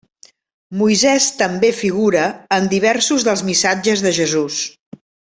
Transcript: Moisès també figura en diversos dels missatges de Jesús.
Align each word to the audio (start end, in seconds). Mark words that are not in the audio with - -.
Moisès 0.77 1.25
també 1.41 1.69
figura 1.81 2.23
en 2.59 2.65
diversos 2.73 3.25
dels 3.31 3.43
missatges 3.53 4.03
de 4.07 4.15
Jesús. 4.21 4.57